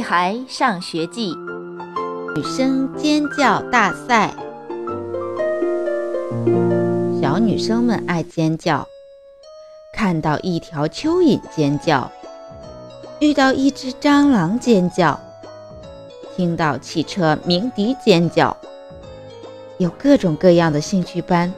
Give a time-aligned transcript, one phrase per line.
[0.00, 1.34] 女孩上学记》
[2.34, 4.32] 女生尖叫大赛。
[7.20, 8.88] 小女生们爱尖叫，
[9.92, 12.10] 看到一条蚯蚓尖叫，
[13.18, 15.20] 遇到一只蟑螂尖叫，
[16.34, 18.56] 听到汽车鸣笛尖叫，
[19.76, 21.52] 有各种各样的兴趣班：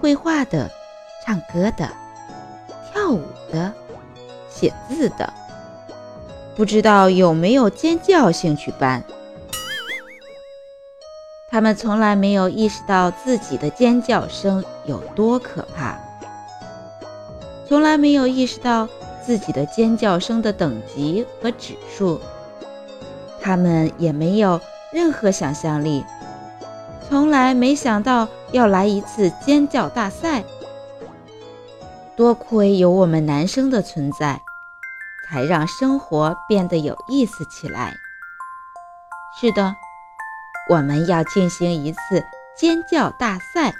[0.00, 0.70] 绘画的、
[1.24, 1.90] 唱歌的、
[2.92, 3.72] 跳舞的、
[4.48, 5.32] 写字的。
[6.56, 9.04] 不知道有没有尖叫兴趣班？
[11.50, 15.98] 他们从来没有意识到自己的尖叫声有多可怕，
[17.68, 18.88] 从来没有意识到
[19.24, 22.20] 自己的尖叫声的等级和指数。
[23.40, 24.58] 他们也没有
[24.92, 26.04] 任何想象力，
[27.06, 30.42] 从来没想到要来一次尖叫大赛。
[32.16, 34.40] 多亏有我们男生的存在。
[35.28, 37.94] 才让生活变得有意思起来。
[39.38, 39.74] 是的，
[40.70, 42.24] 我们要进行一次
[42.56, 43.74] 尖叫大赛，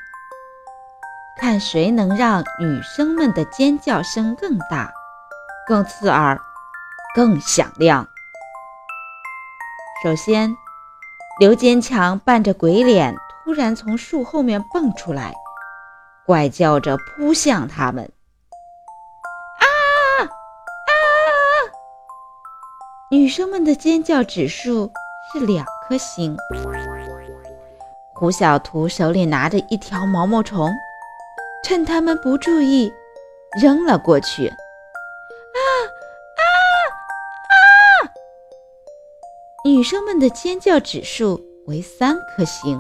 [1.39, 4.93] 看谁能让女生们的尖叫声更大、
[5.67, 6.39] 更刺耳、
[7.15, 8.07] 更响亮。
[10.05, 10.55] 首先，
[11.41, 15.33] 刘坚强扮着鬼脸，突然从树后面蹦出来，
[16.27, 18.13] 怪叫着扑向他们。
[23.17, 24.93] 女生们的尖叫指数
[25.33, 26.37] 是两颗星。
[28.13, 30.71] 胡小图手里拿着一条毛毛虫，
[31.65, 32.93] 趁他们不注意，
[33.59, 34.49] 扔了过去。
[34.49, 35.59] 啊
[36.37, 36.43] 啊
[37.49, 38.13] 啊！
[39.65, 42.79] 女生们的尖叫指数为三颗星。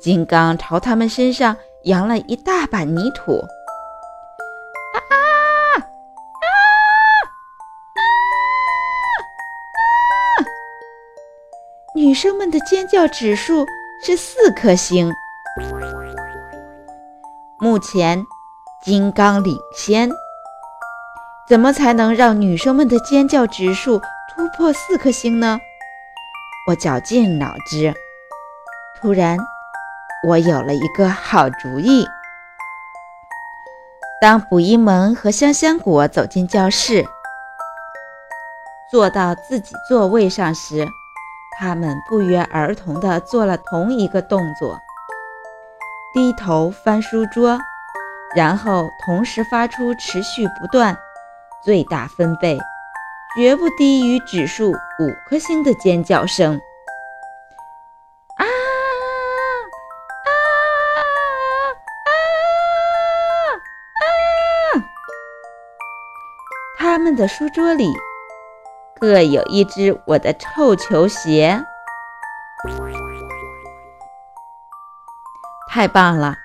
[0.00, 3.42] 金刚朝他们身上扬了一大把泥土。
[12.02, 13.64] 女生们的尖叫指数
[14.04, 15.08] 是四颗星。
[17.60, 18.26] 目前，
[18.82, 20.10] 金刚领先。
[21.46, 24.00] 怎么才能让女生们的尖叫指数
[24.34, 25.60] 突破四颗星呢？
[26.66, 27.94] 我绞尽脑汁。
[29.00, 29.38] 突然，
[30.26, 32.04] 我有了一个好主意。
[34.20, 37.06] 当卜一萌和香香果走进教室，
[38.90, 40.88] 坐到自己座位上时，
[41.58, 44.80] 他们不约而同地做了同一个动作，
[46.12, 47.58] 低头翻书桌，
[48.34, 50.96] 然后同时发出持续不断、
[51.62, 52.58] 最大分贝、
[53.36, 56.60] 绝不低于指数五颗星的尖叫声。
[58.36, 58.48] 啊啊
[60.26, 60.30] 啊
[64.74, 64.84] 啊！
[66.78, 67.92] 他们的书桌里。
[69.02, 71.60] 各有一只我的臭球鞋，
[75.68, 76.36] 太棒了！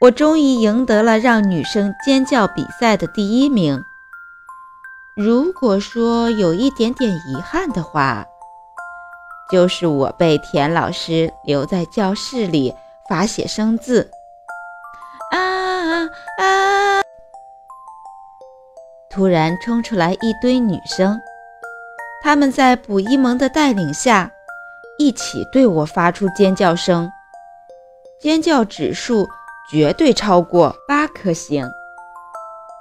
[0.00, 3.84] 我终于赢得了让女生尖叫比赛的第一名。
[5.14, 8.24] 如果说有一点点遗憾的话，
[9.52, 12.74] 就是我被田老师留在教室里
[13.10, 14.10] 罚写生字。
[15.32, 16.04] 啊
[16.38, 17.02] 啊！
[19.10, 21.20] 突然冲出来一堆女生。
[22.22, 24.30] 他们在卜一萌的带领下，
[24.98, 27.10] 一起对我发出尖叫声，
[28.20, 29.26] 尖叫指数
[29.70, 31.66] 绝对超过八颗星。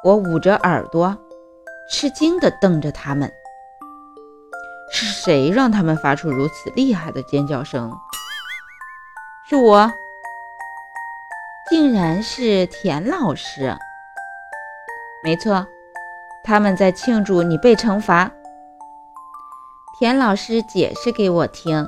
[0.03, 1.17] 我捂着耳朵，
[1.89, 3.31] 吃惊地瞪着他们。
[4.91, 7.91] 是谁让他们发出如此厉害的尖叫声？
[9.49, 9.91] 是我，
[11.69, 13.73] 竟然是田老师。
[15.23, 15.66] 没错，
[16.44, 18.29] 他们在庆祝你被惩罚。
[19.99, 21.85] 田老师解释给我听，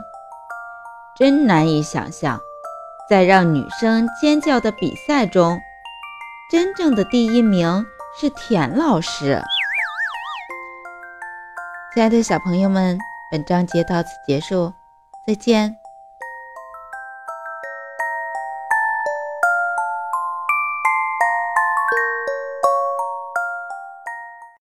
[1.15, 2.41] 真难以想象，
[3.09, 5.57] 在让女生尖叫的比赛中，
[6.51, 7.85] 真正的第一名
[8.19, 9.41] 是田老师。
[11.93, 12.99] 亲爱的小朋友们，
[13.31, 14.73] 本章节到此结束，
[15.25, 15.80] 再见。